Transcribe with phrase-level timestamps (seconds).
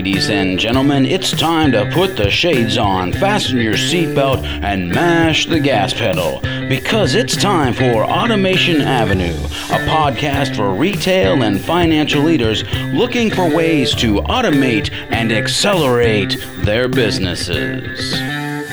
[0.00, 5.44] Ladies and gentlemen, it's time to put the shades on, fasten your seatbelt, and mash
[5.44, 6.40] the gas pedal.
[6.70, 13.54] Because it's time for Automation Avenue, a podcast for retail and financial leaders looking for
[13.54, 18.14] ways to automate and accelerate their businesses.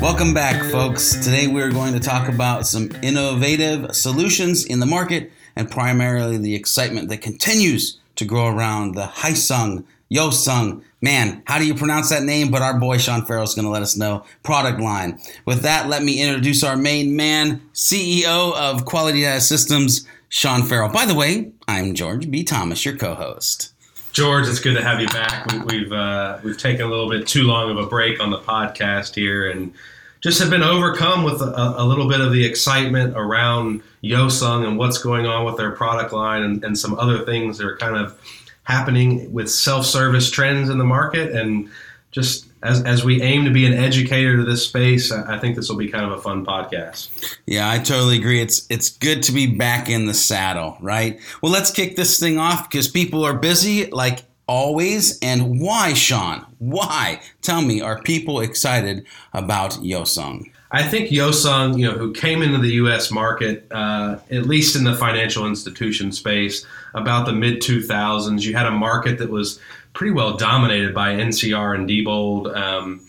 [0.00, 1.14] Welcome back, folks.
[1.16, 6.54] Today we're going to talk about some innovative solutions in the market and primarily the
[6.54, 10.82] excitement that continues to grow around the Hyosung Hyosung.
[11.00, 12.50] Man, how do you pronounce that name?
[12.50, 14.24] But our boy Sean Farrell is going to let us know.
[14.42, 15.20] Product line.
[15.44, 20.88] With that, let me introduce our main man, CEO of Quality Data Systems, Sean Farrell.
[20.88, 22.42] By the way, I'm George B.
[22.42, 23.72] Thomas, your co-host.
[24.12, 25.46] George, it's good to have you back.
[25.66, 28.38] We, have uh, we've taken a little bit too long of a break on the
[28.38, 29.72] podcast here, and
[30.20, 34.78] just have been overcome with a, a little bit of the excitement around Hyosung and
[34.78, 37.96] what's going on with their product line, and, and some other things that are kind
[37.96, 38.18] of
[38.64, 41.70] happening with self-service trends in the market and
[42.10, 45.68] just as, as we aim to be an educator to this space, I think this
[45.68, 47.36] will be kind of a fun podcast.
[47.46, 48.40] Yeah, I totally agree.
[48.40, 51.20] It's it's good to be back in the saddle, right?
[51.42, 55.18] Well, let's kick this thing off because people are busy like always.
[55.20, 56.44] And why, Sean?
[56.58, 57.20] Why?
[57.42, 60.50] Tell me, are people excited about Hyosung?
[60.70, 63.10] I think Hyosung, you know, who came into the U.S.
[63.10, 68.66] market, uh, at least in the financial institution space, about the mid 2000s, you had
[68.66, 69.60] a market that was
[69.94, 73.00] pretty well dominated by NCR and Diebold, um,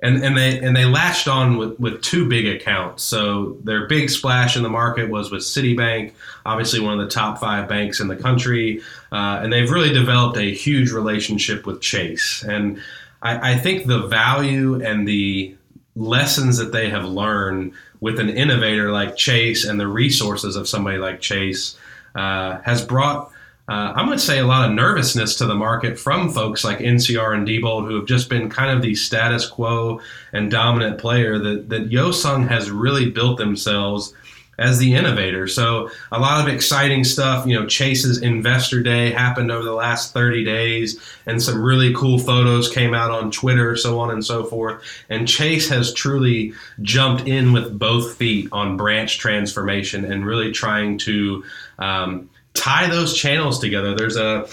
[0.00, 3.02] and and they and they latched on with, with two big accounts.
[3.02, 6.12] So their big splash in the market was with Citibank,
[6.46, 10.36] obviously one of the top five banks in the country, uh, and they've really developed
[10.36, 12.44] a huge relationship with Chase.
[12.46, 12.80] And
[13.22, 15.56] I, I think the value and the
[15.96, 20.98] lessons that they have learned with an innovator like Chase and the resources of somebody
[20.98, 21.76] like Chase
[22.14, 23.32] uh, has brought,
[23.68, 26.78] uh, I'm going to say, a lot of nervousness to the market from folks like
[26.78, 30.00] NCR and Diebold, who have just been kind of the status quo
[30.32, 34.14] and dominant player that, that Hyosung has really built themselves
[34.58, 35.46] as the innovator.
[35.46, 37.46] So a lot of exciting stuff.
[37.46, 42.18] You know, Chase's Investor Day happened over the last 30 days, and some really cool
[42.18, 44.82] photos came out on Twitter, so on and so forth.
[45.08, 50.98] And Chase has truly jumped in with both feet on branch transformation and really trying
[50.98, 51.44] to
[51.78, 52.28] um,
[52.58, 53.94] tie those channels together.
[53.94, 54.48] There's a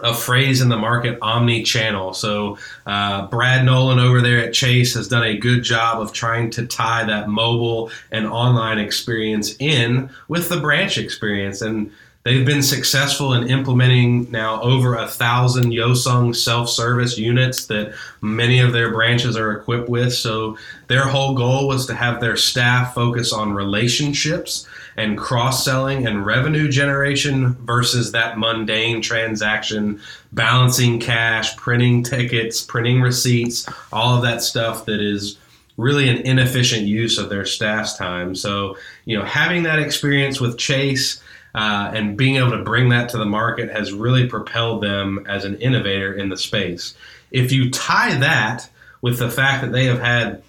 [0.00, 2.14] a phrase in the market omni-channel.
[2.14, 6.50] So uh, brad nolan over there at chase has done a good job of trying
[6.50, 11.62] to tie that mobile and online experience in with the branch experience.
[11.62, 11.92] And
[12.24, 18.72] they've been successful in implementing now over a thousand hyosung self-service units that many of
[18.72, 20.12] their branches are equipped with.
[20.12, 20.58] So
[20.88, 26.24] their whole goal was to have their staff focus on relationships and cross selling and
[26.24, 30.00] revenue generation versus that mundane transaction,
[30.32, 35.38] balancing cash, printing tickets, printing receipts, all of that stuff that is
[35.76, 38.34] really an inefficient use of their staff's time.
[38.34, 41.20] So, you know, having that experience with Chase.
[41.56, 45.44] Uh, and being able to bring that to the market has really propelled them as
[45.44, 46.96] an innovator in the space.
[47.30, 48.68] If you tie that
[49.02, 50.42] with the fact that they have had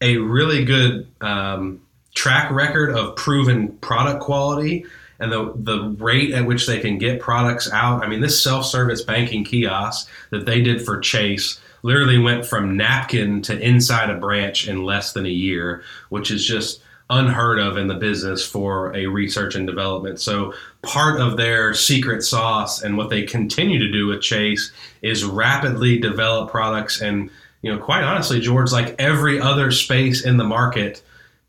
[0.00, 1.82] a really good um,
[2.16, 4.84] track record of proven product quality
[5.20, 8.02] and the, the rate at which they can get products out.
[8.02, 12.76] I mean, this self service banking kiosk that they did for Chase literally went from
[12.76, 17.76] napkin to inside a branch in less than a year, which is just unheard of
[17.76, 20.18] in the business for a research and development.
[20.18, 24.72] So, part of their secret sauce and what they continue to do with Chase
[25.02, 27.00] is rapidly develop products.
[27.00, 27.30] And,
[27.62, 31.02] you know, quite honestly, George, like every other space in the market,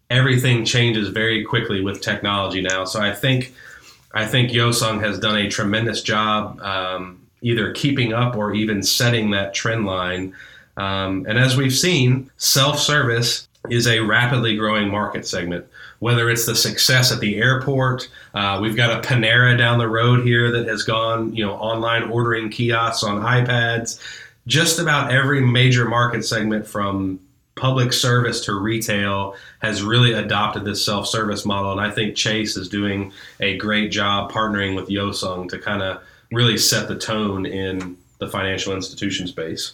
[0.10, 2.86] everything changes very quickly with technology now.
[2.86, 3.54] So I think
[4.14, 9.32] I think Hyosung has done a tremendous job um, either keeping up or even setting
[9.32, 10.34] that trend line.
[10.78, 15.66] Um, and as we've seen, self-service is a rapidly growing market segment.
[16.00, 20.26] Whether it's the success at the airport, uh, we've got a Panera down the road
[20.26, 24.00] here that has gone, you know, online ordering kiosks on iPads.
[24.46, 27.20] Just about every major market segment from
[27.58, 32.70] public service to retail has really adopted this self-service model and i think chase is
[32.70, 36.02] doing a great job partnering with hyosung to kind of
[36.32, 39.74] really set the tone in the financial institution space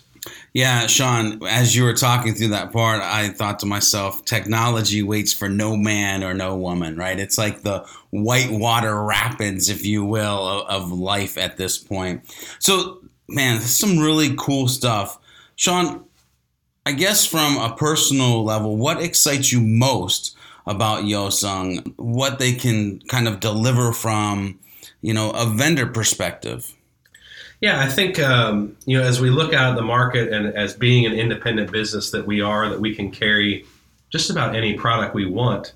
[0.53, 5.33] yeah, Sean, as you were talking through that part, I thought to myself, technology waits
[5.33, 7.19] for no man or no woman, right?
[7.19, 12.23] It's like the whitewater rapids, if you will, of, of life at this point.
[12.59, 15.19] So, man, some really cool stuff.
[15.55, 16.05] Sean,
[16.85, 20.35] I guess from a personal level, what excites you most
[20.67, 21.93] about Hyosung?
[21.97, 24.59] What they can kind of deliver from,
[25.01, 26.73] you know, a vendor perspective?
[27.61, 30.73] Yeah, I think um, you know as we look out at the market and as
[30.73, 33.65] being an independent business that we are, that we can carry
[34.09, 35.71] just about any product we want.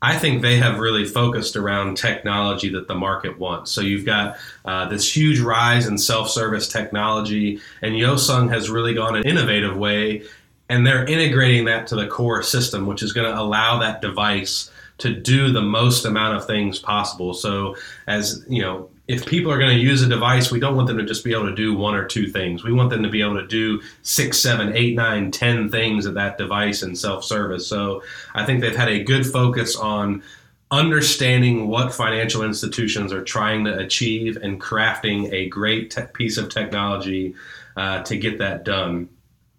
[0.00, 3.72] I think they have really focused around technology that the market wants.
[3.72, 9.16] So you've got uh, this huge rise in self-service technology, and Hyosung has really gone
[9.16, 10.22] an innovative way,
[10.68, 14.70] and they're integrating that to the core system, which is going to allow that device
[14.98, 17.32] to do the most amount of things possible.
[17.32, 17.76] So
[18.06, 20.98] as you know, if people are going to use a device, we don't want them
[20.98, 22.62] to just be able to do one or two things.
[22.62, 26.14] We want them to be able to do six, seven, eight, nine, ten things at
[26.14, 27.66] that device in self service.
[27.66, 28.02] So
[28.34, 30.22] I think they've had a good focus on
[30.70, 36.50] understanding what financial institutions are trying to achieve and crafting a great te- piece of
[36.50, 37.34] technology
[37.76, 39.08] uh, to get that done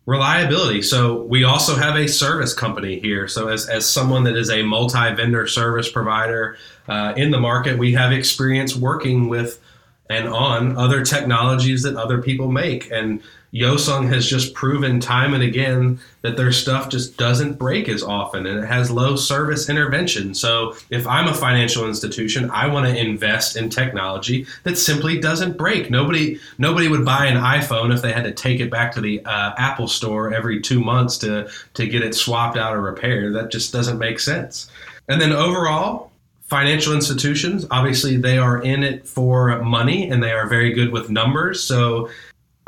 [0.09, 0.81] reliability.
[0.81, 3.27] So we also have a service company here.
[3.27, 6.57] So as, as someone that is a multi-vendor service provider
[6.88, 9.61] uh, in the market, we have experience working with
[10.09, 12.89] and on other technologies that other people make.
[12.91, 13.21] And
[13.53, 18.45] Hyosung has just proven time and again that their stuff just doesn't break as often
[18.45, 20.33] and it has low service intervention.
[20.35, 25.57] So if I'm a financial institution, I want to invest in technology that simply doesn't
[25.57, 25.89] break.
[25.89, 29.23] Nobody nobody would buy an iPhone if they had to take it back to the
[29.25, 33.33] uh, Apple store every 2 months to to get it swapped out or repaired.
[33.33, 34.69] That just doesn't make sense.
[35.07, 36.11] And then overall,
[36.49, 41.09] financial institutions obviously they are in it for money and they are very good with
[41.09, 41.63] numbers.
[41.63, 42.09] So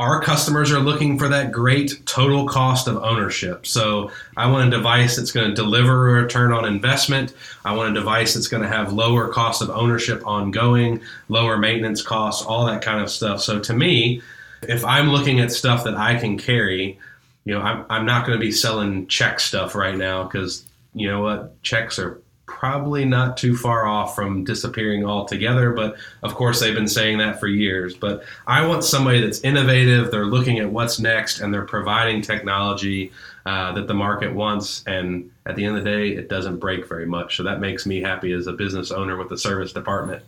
[0.01, 3.67] our customers are looking for that great total cost of ownership.
[3.67, 7.35] So I want a device that's going to deliver a return on investment.
[7.63, 12.01] I want a device that's going to have lower cost of ownership ongoing, lower maintenance
[12.01, 13.41] costs, all that kind of stuff.
[13.41, 14.23] So to me,
[14.63, 16.97] if I'm looking at stuff that I can carry,
[17.45, 20.65] you know, I'm, I'm not going to be selling check stuff right now because
[20.95, 22.19] you know what, checks are
[22.51, 25.71] probably not too far off from disappearing altogether.
[25.71, 27.95] But of course, they've been saying that for years.
[27.95, 33.11] But I want somebody that's innovative, they're looking at what's next, and they're providing technology
[33.45, 34.83] uh, that the market wants.
[34.85, 37.37] And at the end of the day, it doesn't break very much.
[37.37, 40.23] So that makes me happy as a business owner with the service department.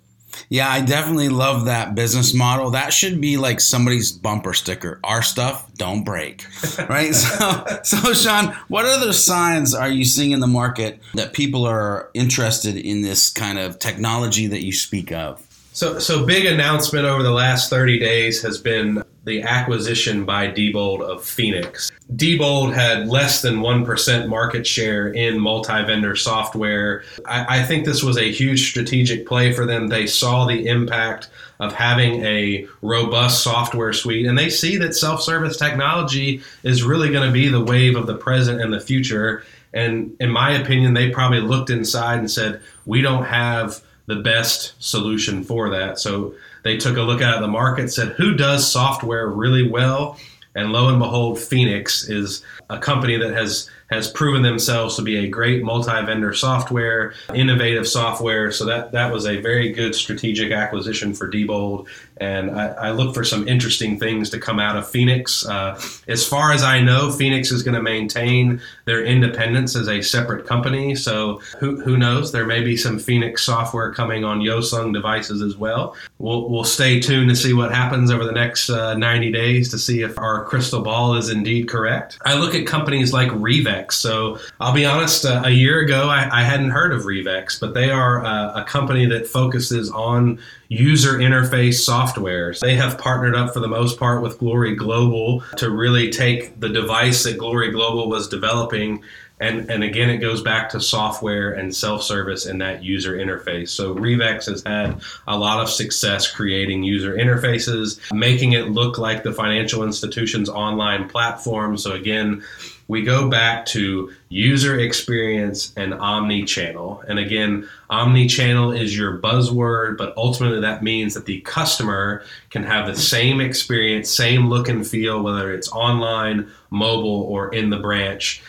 [0.49, 2.71] Yeah, I definitely love that business model.
[2.71, 4.99] That should be like somebody's bumper sticker.
[5.03, 6.45] Our stuff don't break.
[6.89, 7.13] Right?
[7.15, 12.09] so so Sean, what other signs are you seeing in the market that people are
[12.13, 15.41] interested in this kind of technology that you speak of?
[15.73, 21.01] So, so big announcement over the last 30 days has been the acquisition by Diebold
[21.01, 21.91] of Phoenix.
[22.13, 27.03] Diebold had less than 1% market share in multi vendor software.
[27.25, 29.87] I, I, think this was a huge strategic play for them.
[29.87, 31.29] They saw the impact
[31.59, 37.11] of having a robust software suite, and they see that self service technology is really
[37.11, 39.43] going to be the wave of the present and the future.
[39.73, 44.73] And in my opinion, they probably looked inside and said, We don't have the best
[44.79, 45.99] solution for that.
[45.99, 50.17] So they took a look at the market, said who does software really well,
[50.55, 55.17] and lo and behold, Phoenix is a company that has has proven themselves to be
[55.17, 58.51] a great multi-vendor software, innovative software.
[58.51, 61.87] So that that was a very good strategic acquisition for Diebold,
[62.17, 65.45] and I, I look for some interesting things to come out of Phoenix.
[65.45, 70.01] Uh, as far as I know, Phoenix is going to maintain their independence as a
[70.01, 70.95] separate company.
[70.95, 72.31] So who who knows?
[72.31, 75.95] There may be some Phoenix software coming on Hyosung devices as well.
[76.19, 79.77] We'll we'll stay tuned to see what happens over the next uh, 90 days to
[79.77, 82.19] see if our crystal ball is indeed correct.
[82.25, 86.29] I look at companies like Revex so I'll be honest, uh, a year ago I,
[86.31, 91.13] I, hadn't heard of Revex, but they are uh, a company that focuses on user
[91.19, 92.53] interface software.
[92.61, 96.69] They have partnered up for the most part with Glory Global to really take the
[96.69, 99.03] device that Glory Global was developing
[99.43, 103.69] and, and again, it goes back to software and self service and that user interface.
[103.69, 109.23] So, Revex has had a lot of success creating user interfaces, making it look like
[109.23, 111.77] the financial institution's online platform.
[111.77, 112.43] So, again,
[112.87, 117.03] we go back to user experience and omni-channel.
[117.07, 122.87] And again, omni-channel is your buzzword, but ultimately that means that the customer can have
[122.87, 128.43] the same experience, same look and feel, whether it's online, mobile, or in the branch.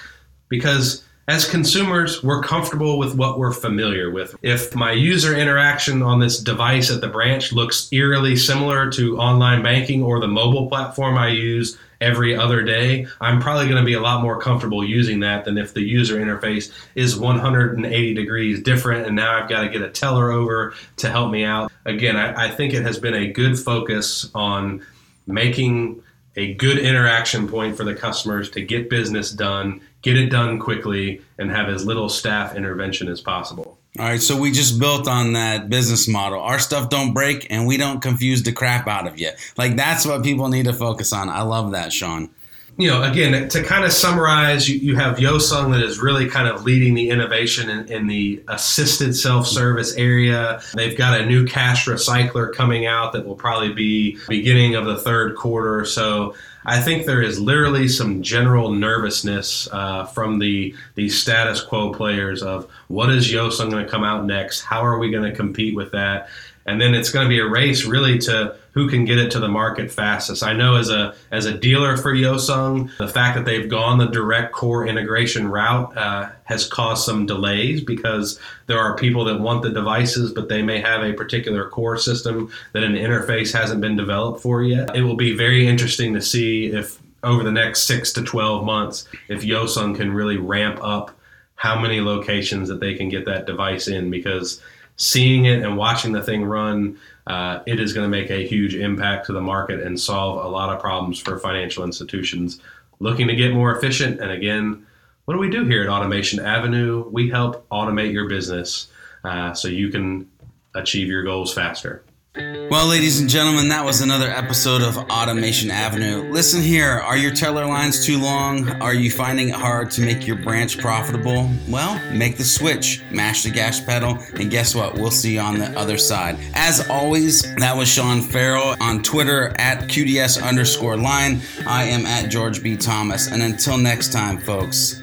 [0.49, 4.37] Because as consumers, we're comfortable with what we're familiar with.
[4.43, 9.63] If my user interaction on this device at the branch looks eerily similar to online
[9.63, 13.95] banking or the mobile platform I use every other day, I'm probably going to be
[13.95, 19.07] a lot more comfortable using that than if the user interface is 180 degrees different
[19.07, 21.73] and now I've got to get a teller over to help me out.
[21.87, 24.85] Again, I, I think it has been a good focus on
[25.27, 26.03] making
[26.37, 31.21] a good interaction point for the customers to get business done, get it done quickly,
[31.39, 33.79] and have as little staff intervention as possible.
[33.97, 36.41] All right, so we just built on that business model.
[36.41, 39.31] Our stuff don't break and we don't confuse the crap out of you.
[39.57, 41.29] Like that's what people need to focus on.
[41.29, 42.31] I love that, Sean.
[42.77, 46.49] You know, again, to kind of summarize, you, you have Hyosung that is really kind
[46.49, 50.61] of leading the innovation in, in the assisted self service area.
[50.75, 54.99] They've got a new cash recycler coming out that will probably be beginning of the
[54.99, 55.85] third quarter.
[55.85, 56.35] So
[56.67, 62.43] I think there is literally some general nervousness uh, from the the status quo players
[62.43, 64.63] of what is Hyosung going to come out next?
[64.63, 66.29] How are we going to compete with that?
[66.67, 69.39] And then it's going to be a race really to who can get it to
[69.39, 70.43] the market fastest.
[70.43, 74.07] I know as a as a dealer for Hyosung, the fact that they've gone the
[74.07, 79.63] direct core integration route uh, has caused some delays because there are people that want
[79.63, 83.97] the devices, but they may have a particular core system that an interface hasn't been
[83.97, 84.95] developed for yet.
[84.95, 89.09] It will be very interesting to see if over the next six to twelve months,
[89.29, 91.17] if Hyosung can really ramp up
[91.55, 94.61] how many locations that they can get that device in because
[94.97, 96.97] seeing it and watching the thing run
[97.27, 100.49] uh, it is going to make a huge impact to the market and solve a
[100.49, 102.61] lot of problems for financial institutions
[103.01, 104.21] looking to get more efficient.
[104.21, 104.87] And again,
[105.25, 107.09] what do we do here at Automation Avenue?
[107.11, 108.89] We help automate your business
[109.25, 110.31] uh, so you can
[110.75, 112.04] achieve your goals faster.
[112.37, 116.29] Well, ladies and gentlemen, that was another episode of Automation Avenue.
[116.33, 118.69] Listen here, are your teller lines too long?
[118.83, 121.49] Are you finding it hard to make your branch profitable?
[121.69, 124.95] Well, make the switch, mash the gas pedal, and guess what?
[124.95, 126.37] We'll see you on the other side.
[126.55, 131.41] As always, that was Sean Farrell on Twitter at QDS underscore line.
[131.69, 132.77] I am at George B.
[132.77, 133.29] Thomas.
[133.29, 135.01] And until next time, folks,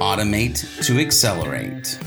[0.00, 1.98] automate to accelerate.